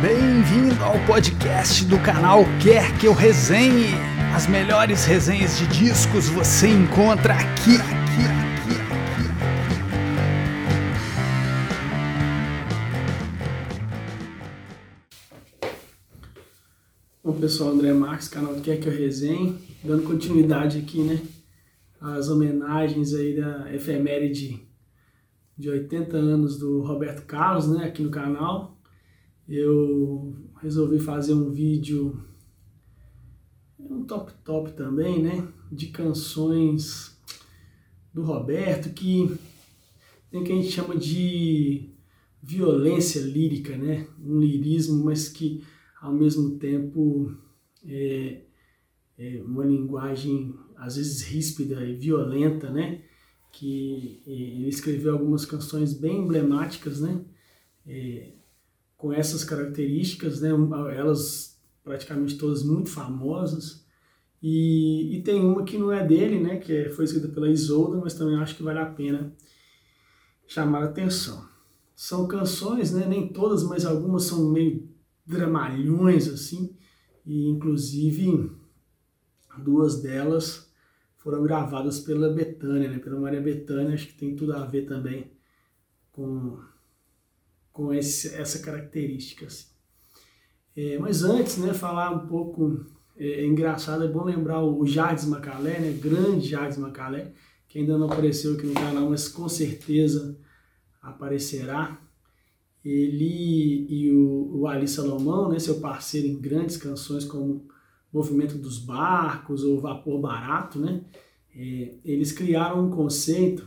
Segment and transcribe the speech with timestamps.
[0.00, 3.94] Bem-vindo ao podcast do canal Quer Que Eu Resenhe.
[4.34, 9.24] As melhores resenhas de discos você encontra aqui, aqui, aqui, aqui.
[17.24, 21.22] Bom pessoal, André Marques, canal Quer Que Eu Resenhe, dando continuidade aqui, né,
[21.98, 24.62] às homenagens aí da efeméride
[25.56, 28.75] de 80 anos do Roberto Carlos, né, aqui no canal.
[29.48, 32.24] Eu resolvi fazer um vídeo,
[33.78, 37.16] um top top também, né, de canções
[38.12, 39.30] do Roberto que
[40.30, 41.90] tem o que a gente chama de
[42.42, 45.64] violência lírica, né, um lirismo, mas que
[46.00, 47.36] ao mesmo tempo
[47.84, 48.42] é,
[49.18, 53.02] é uma linguagem às vezes ríspida e violenta, né,
[53.52, 57.24] que ele escreveu algumas canções bem emblemáticas, né?
[57.86, 58.32] É,
[58.96, 60.50] com essas características, né?
[60.94, 63.84] Elas praticamente todas muito famosas.
[64.42, 66.56] E, e tem uma que não é dele, né?
[66.56, 69.32] Que foi escrita pela Isolda, mas também acho que vale a pena
[70.46, 71.46] chamar a atenção.
[71.94, 73.06] São canções, né?
[73.06, 74.88] Nem todas, mas algumas são meio
[75.24, 76.76] dramalhões assim.
[77.24, 78.50] E inclusive
[79.58, 80.70] duas delas
[81.16, 82.98] foram gravadas pela Betânia, né?
[82.98, 85.32] pela Maria Betânia, acho que tem tudo a ver também
[86.12, 86.58] com,
[87.76, 89.44] com esse, essa característica.
[89.44, 89.66] Assim.
[90.74, 92.86] É, mas antes, né, falar um pouco,
[93.18, 97.34] é, é, engraçado, é bom lembrar o Jardim Macalé, né, grande Jardim Macalé,
[97.68, 100.38] que ainda não apareceu aqui no canal, mas com certeza
[101.02, 102.00] aparecerá.
[102.82, 107.68] Ele e o, o Ali Salomão, né, seu parceiro em grandes canções como
[108.10, 111.04] movimento dos barcos ou vapor barato, né?
[111.54, 113.66] É, eles criaram um conceito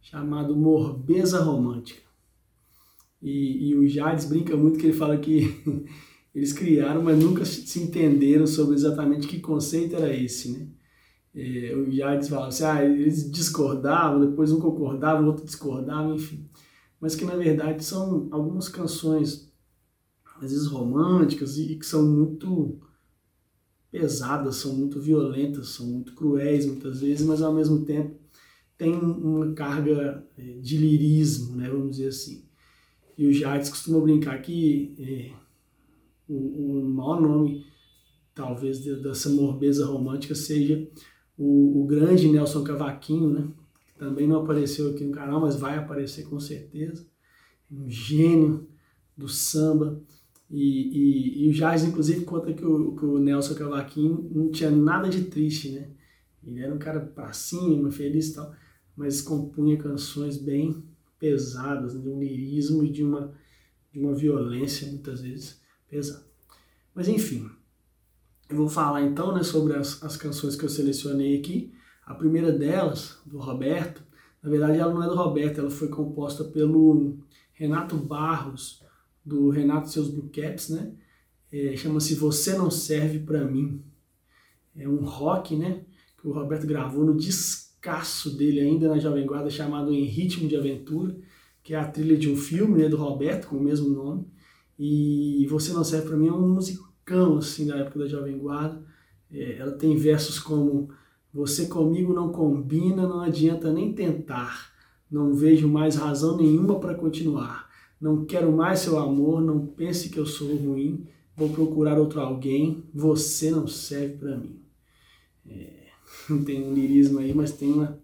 [0.00, 2.05] chamado morbeza romântica.
[3.26, 5.52] E, e o Jades brinca muito que ele fala que
[6.32, 10.68] eles criaram, mas nunca se entenderam sobre exatamente que conceito era esse, né?
[11.34, 16.48] É, o Jades fala assim, ah, eles discordavam, depois um concordava, o outro discordava, enfim.
[17.00, 19.52] Mas que na verdade são algumas canções,
[20.36, 22.80] às vezes românticas, e que são muito
[23.90, 28.20] pesadas, são muito violentas, são muito cruéis muitas vezes, mas ao mesmo tempo
[28.78, 32.45] tem uma carga é, de lirismo, né, vamos dizer assim.
[33.16, 35.32] E o Jades costuma brincar que é,
[36.28, 37.64] o, o maior nome,
[38.34, 40.86] talvez, dessa morbeza romântica seja
[41.36, 43.48] o, o grande Nelson Cavaquinho, né,
[43.86, 47.06] que também não apareceu aqui no canal, mas vai aparecer com certeza.
[47.70, 48.68] Um gênio
[49.16, 50.02] do samba,
[50.50, 54.70] e, e, e o Jazz, inclusive, conta que o, que o Nelson Cavaquinho não tinha
[54.70, 55.90] nada de triste, né?
[56.44, 58.54] Ele era um cara pra cima, feliz e tal,
[58.96, 60.84] mas compunha canções bem
[61.18, 62.02] pesadas, né?
[62.02, 63.32] de um lirismo e de uma,
[63.92, 66.24] de uma violência, muitas vezes, pesada.
[66.94, 67.50] Mas enfim,
[68.48, 71.72] eu vou falar então né, sobre as, as canções que eu selecionei aqui.
[72.04, 74.02] A primeira delas, do Roberto,
[74.42, 77.18] na verdade ela não é do Roberto, ela foi composta pelo
[77.52, 78.82] Renato Barros,
[79.24, 80.92] do Renato Seus Blue Caps, né?
[81.50, 83.82] É, Chama-se Você Não Serve Para Mim.
[84.76, 85.84] É um rock, né?
[86.16, 87.16] Que o Roberto gravou no
[87.86, 91.16] descasso dele ainda na Jovem Guarda, chamado Em Ritmo de Aventura,
[91.62, 94.26] que é a trilha de um filme né, do Roberto, com o mesmo nome.
[94.78, 98.82] E Você Não Serve Para Mim é um musicão, assim, da época da Jovem Guarda.
[99.30, 100.90] É, ela tem versos como
[101.32, 104.72] Você comigo não combina, não adianta nem tentar.
[105.10, 107.66] Não vejo mais razão nenhuma para continuar
[108.00, 112.84] não quero mais seu amor, não pense que eu sou ruim, vou procurar outro alguém,
[112.92, 114.60] você não serve para mim.
[115.48, 115.85] É,
[116.44, 117.98] tem um lirismo aí, mas tem uma,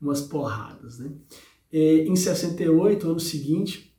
[0.00, 1.12] umas porradas, né?
[1.72, 3.94] É, em 68, ano seguinte,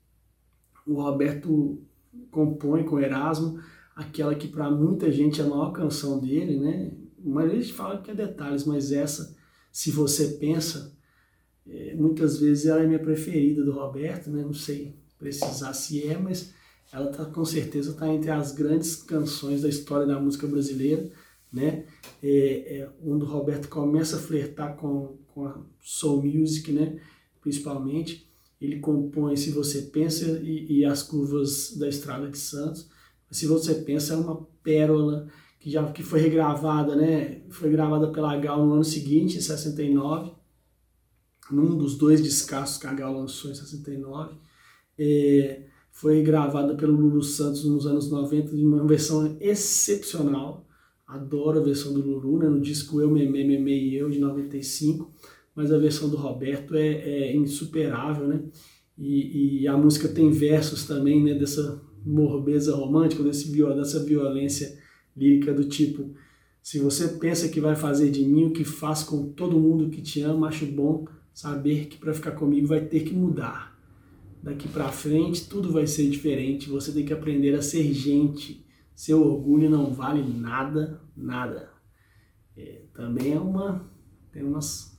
[0.88, 1.82] o Roberto
[2.32, 3.60] compõe com Erasmo
[3.96, 6.92] aquela que para muita gente é a maior canção dele, né?
[7.18, 9.36] Mas a gente fala que é detalhes, mas essa,
[9.72, 10.96] se você pensa,
[11.68, 14.44] é, muitas vezes ela é minha preferida do Roberto, né?
[14.44, 16.54] Não sei precisar se é, mas
[16.92, 21.10] ela tá, com certeza está entre as grandes canções da história da música brasileira,
[21.52, 21.86] né?
[22.22, 27.00] É, é, onde o Roberto começa a flertar com, com a soul music, né?
[27.42, 32.90] Principalmente, ele compõe Se Você Pensa e, e As Curvas da Estrada de Santos.
[33.32, 35.28] Se Você Pensa é uma pérola
[35.60, 37.42] que já que foi regravada, né?
[37.50, 40.32] Foi gravada pela Gal no ano seguinte, em 69,
[41.52, 44.46] num dos dois descassos que a Gal lançou em 69
[44.98, 50.66] é, foi gravada pelo Lulu Santos nos anos 90 de uma versão excepcional.
[51.08, 52.50] Adoro a versão do Lulu, né?
[52.50, 55.12] no disco Eu, Meme, Meme e Eu, de 95,
[55.56, 58.42] mas a versão do Roberto é, é insuperável, né?
[58.98, 61.34] E, e, a música tem versos também, né?
[61.34, 64.78] Dessa morbeza romântica, desse, dessa violência
[65.16, 66.16] lírica do tipo
[66.66, 70.02] se você pensa que vai fazer de mim o que faz com todo mundo que
[70.02, 73.80] te ama, acho bom saber que para ficar comigo vai ter que mudar.
[74.42, 78.65] Daqui para frente tudo vai ser diferente, você tem que aprender a ser gente.
[78.96, 81.70] Seu orgulho não vale nada, nada.
[82.56, 83.86] É, também é uma
[84.32, 84.98] tem umas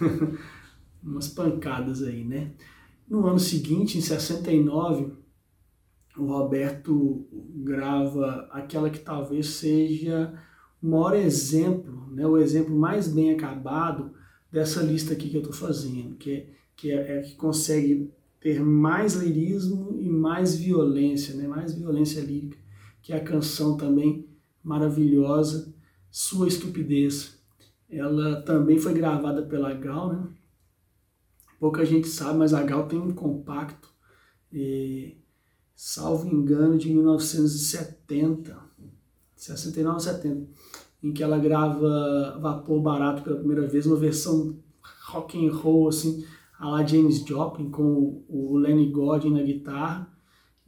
[1.02, 2.52] umas pancadas aí, né?
[3.08, 5.12] No ano seguinte, em 69,
[6.16, 7.26] o Roberto
[7.56, 10.32] grava aquela que talvez seja
[10.82, 14.12] o maior exemplo, né, o exemplo mais bem acabado
[14.50, 16.46] dessa lista aqui que eu estou fazendo, que, é,
[16.76, 22.58] que é, é, que consegue ter mais lirismo e mais violência, né, mais violência lírica,
[23.02, 24.28] que é a canção também
[24.62, 25.74] maravilhosa,
[26.10, 27.38] Sua Estupidez.
[27.88, 30.28] Ela também foi gravada pela Gal, né?
[31.58, 33.88] Pouca gente sabe, mas a Gal tem um compacto,
[34.52, 35.18] e,
[35.74, 38.70] salvo engano, de 1970
[39.36, 40.48] 69 70,
[41.02, 44.58] em que ela grava Vapor Barato pela primeira vez, uma versão
[45.06, 46.24] rock and roll assim,
[46.58, 50.10] a la James Joplin com o Lenny Gordon na guitarra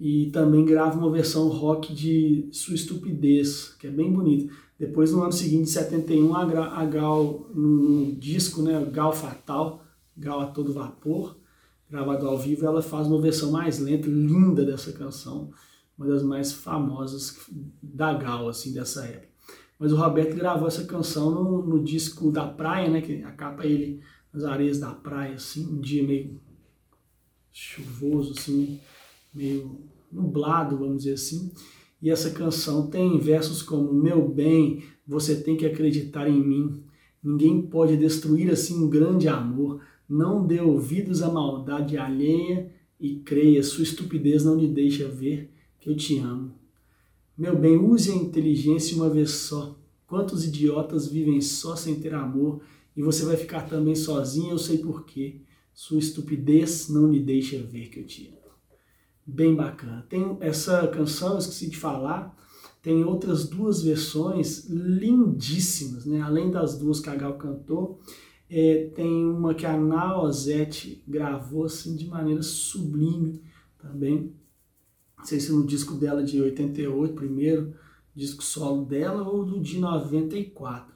[0.04, 4.52] e também grava uma versão rock de Sua Estupidez, que é bem bonita.
[4.76, 9.84] Depois no ano seguinte, 71, a Gal no disco, né, Gal Fatal,
[10.16, 11.36] Gal a todo vapor,
[11.88, 15.52] gravado ao vivo, ela faz uma versão mais lenta, linda dessa canção
[15.96, 17.38] uma das mais famosas
[17.80, 19.28] da Gal, assim, dessa época.
[19.78, 23.62] Mas o Roberto gravou essa canção no, no disco da praia, né, que a capa
[23.62, 24.02] é ele
[24.32, 26.40] nas areias da praia, assim, um dia meio
[27.52, 28.80] chuvoso, assim,
[29.32, 31.50] meio nublado, vamos dizer assim.
[32.00, 36.82] E essa canção tem versos como Meu bem, você tem que acreditar em mim.
[37.22, 39.80] Ninguém pode destruir assim um grande amor.
[40.08, 42.70] Não dê ouvidos à maldade alheia
[43.00, 45.50] e creia, sua estupidez não lhe deixa ver
[45.80, 46.54] que eu te amo.
[47.36, 49.78] Meu bem, use a inteligência uma vez só.
[50.06, 52.60] Quantos idiotas vivem só sem ter amor
[52.96, 55.40] e você vai ficar também sozinho, eu sei porquê.
[55.72, 58.41] Sua estupidez não me deixa ver que eu te amo.
[59.26, 60.04] Bem bacana.
[60.08, 62.36] Tem essa canção, esqueci de falar,
[62.82, 66.20] tem outras duas versões lindíssimas, né?
[66.20, 68.00] Além das duas que a Gal cantou,
[68.50, 73.42] é, tem uma que a Naozete gravou assim de maneira sublime
[73.78, 74.34] também
[75.22, 77.74] não sei se no disco dela de 88, primeiro
[78.12, 80.92] disco solo dela, ou do de 94.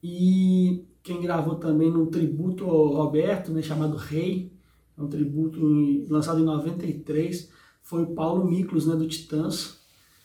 [0.00, 4.55] E quem gravou também num tributo ao Roberto, né, chamado Rei,
[4.96, 7.50] é um tributo em, lançado em 93,
[7.82, 9.78] foi o Paulo Miklos, né, do Titãs,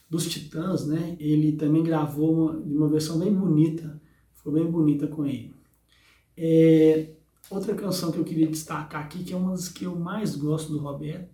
[0.09, 1.15] dos Titãs, né?
[1.19, 4.01] Ele também gravou uma, uma versão bem bonita,
[4.33, 5.53] ficou bem bonita com ele.
[6.35, 7.12] É,
[7.50, 10.71] outra canção que eu queria destacar aqui, que é uma das que eu mais gosto
[10.71, 11.29] do Roberto,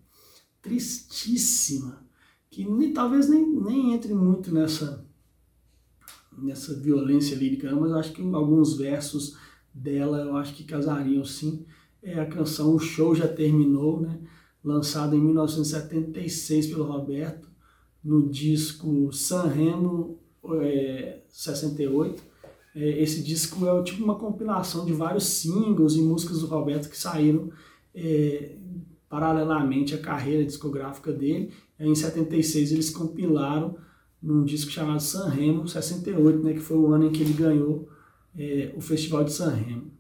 [0.61, 2.05] tristíssima,
[2.49, 5.05] que nem, talvez nem, nem entre muito nessa,
[6.37, 9.37] nessa violência lírica, mas eu acho que alguns versos
[9.73, 11.65] dela eu acho que casariam sim.
[12.07, 14.17] É a canção O Show Já Terminou, né?
[14.63, 17.49] lançada em 1976 pelo Roberto,
[18.03, 20.17] no disco San Remo
[20.61, 22.23] é, 68.
[22.75, 26.97] É, esse disco é tipo uma compilação de vários singles e músicas do Roberto que
[26.97, 27.49] saíram
[27.93, 28.55] é,
[29.09, 31.51] paralelamente à carreira discográfica dele.
[31.77, 33.75] Em 76 eles compilaram
[34.23, 37.89] num disco chamado San Remo 68, né, que foi o ano em que ele ganhou
[38.37, 39.96] é, o Festival de San Remo.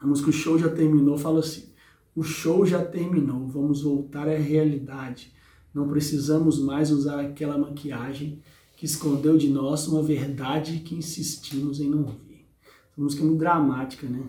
[0.00, 1.70] A música O Show Já Terminou fala assim,
[2.14, 5.32] o show já terminou, vamos voltar à realidade.
[5.72, 8.42] Não precisamos mais usar aquela maquiagem
[8.76, 12.46] que escondeu de nós uma verdade que insistimos em não ver.
[12.90, 14.24] Essa música é muito dramática, né?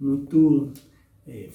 [0.00, 0.72] Muito
[1.26, 1.50] é,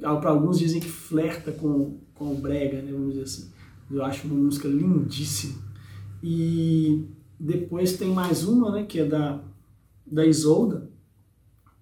[0.00, 3.50] para alguns dizem que flerta com, com o brega, né, vamos dizer assim.
[3.90, 5.60] Eu acho uma música lindíssima.
[6.22, 7.04] E
[7.40, 9.42] depois tem mais uma, né, que é da,
[10.06, 10.88] da Isolda,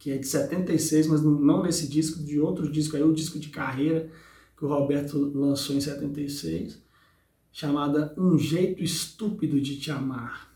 [0.06, 3.48] que é de 76, mas não nesse disco, de outro disco aí, o disco de
[3.48, 4.08] carreira
[4.56, 6.80] que o Roberto lançou em 76,
[7.50, 10.54] chamada Um Jeito Estúpido de Te Amar.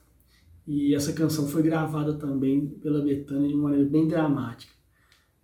[0.64, 4.72] E essa canção foi gravada também pela Betânia de uma maneira bem dramática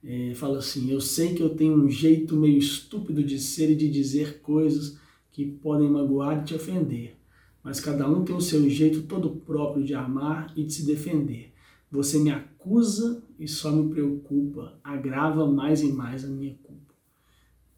[0.04, 3.74] é, fala assim: Eu sei que eu tenho um jeito meio estúpido de ser e
[3.74, 4.96] de dizer coisas
[5.32, 7.16] que podem magoar e te ofender,
[7.60, 11.52] mas cada um tem o seu jeito todo próprio de amar e de se defender.
[11.90, 16.94] Você me acusa e só me preocupa, agrava mais e mais a minha culpa.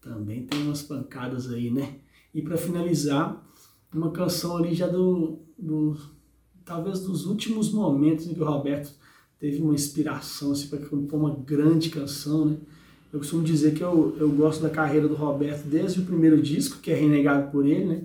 [0.01, 1.95] Também tem umas pancadas aí, né?
[2.33, 3.45] E para finalizar,
[3.93, 5.97] uma canção ali já do, do
[6.63, 8.93] talvez dos últimos momentos em que o Roberto
[9.39, 12.57] teve uma inspiração assim, para compor uma grande canção, né?
[13.11, 16.79] Eu costumo dizer que eu, eu gosto da carreira do Roberto desde o primeiro disco,
[16.79, 18.03] que é renegado por ele, né?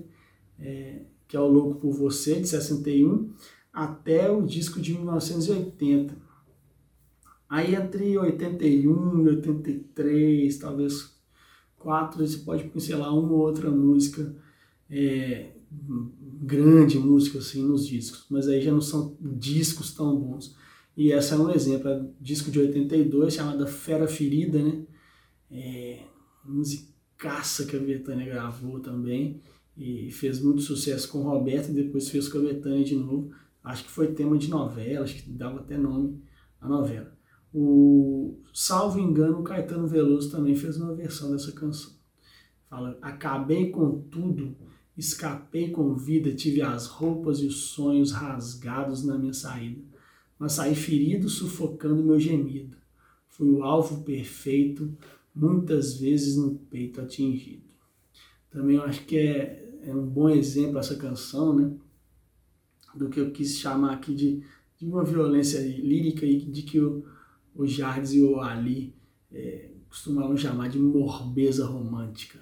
[0.59, 3.31] é, que é o Louco por Você, de 61,
[3.73, 6.24] até o disco de 1980.
[7.49, 11.15] Aí entre 81 e 83, talvez
[11.77, 14.35] quatro, você pode pincelar uma ou outra música,
[14.89, 15.51] é,
[16.41, 20.55] grande música assim nos discos, mas aí já não são discos tão bons.
[20.97, 24.83] E essa é um exemplo, é um disco de 82 chamada Fera Ferida, né?
[25.51, 25.99] É,
[26.43, 29.41] musicaça que a Betânia gravou também
[29.77, 33.31] e fez muito sucesso com o Roberto e depois fez com a Betânia de novo.
[33.63, 36.21] Acho que foi tema de novela, acho que dava até nome
[36.61, 37.14] à novela.
[37.57, 41.93] O salvo engano, o Caetano Veloso também fez uma versão dessa canção.
[42.69, 44.57] Fala: Acabei com tudo,
[44.97, 49.81] escapei com vida, tive as roupas e os sonhos rasgados na minha saída,
[50.37, 52.75] mas saí ferido, sufocando meu gemido.
[53.29, 54.93] Fui o alvo perfeito,
[55.33, 57.63] muitas vezes no peito atingido.
[58.51, 61.71] Também acho que é, é um bom exemplo essa canção, né?
[62.93, 64.43] Do que eu quis chamar aqui de,
[64.77, 67.14] de uma violência lírica e de que o,
[67.55, 68.93] o Jardes e o Ali
[69.31, 72.39] é, costumavam chamar de morbeza romântica,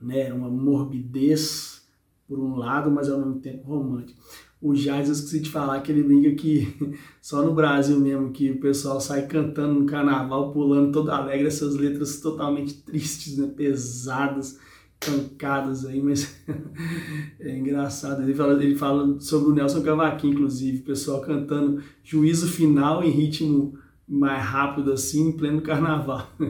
[0.00, 0.32] né?
[0.32, 1.86] Uma morbidez
[2.26, 4.18] por um lado, mas ao mesmo tempo romântica.
[4.60, 6.74] O Jardim, eu esqueci de falar que ele brinca que
[7.20, 11.74] só no Brasil mesmo que o pessoal sai cantando no carnaval, pulando todo alegre, essas
[11.74, 13.52] letras totalmente tristes, né?
[13.54, 14.58] pesadas,
[14.98, 16.34] cancadas aí, mas
[17.38, 18.22] é engraçado.
[18.22, 23.10] Ele fala, ele fala sobre o Nelson Cavaquinho, inclusive, o pessoal cantando juízo final em
[23.10, 23.78] ritmo
[24.08, 26.30] mais rápido assim, em pleno carnaval.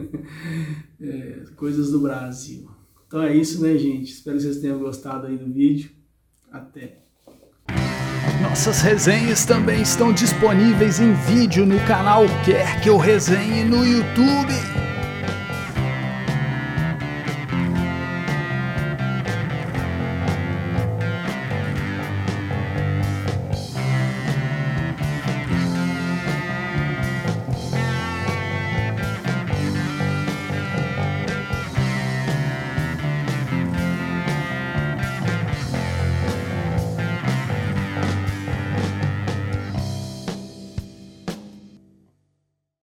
[0.97, 2.69] É, coisas do Brasil.
[3.05, 4.13] Então é isso, né, gente?
[4.13, 5.91] Espero que vocês tenham gostado aí do vídeo.
[6.49, 6.99] Até!
[8.41, 14.53] Nossas resenhas também estão disponíveis em vídeo no canal Quer Que Eu Resenhe no YouTube.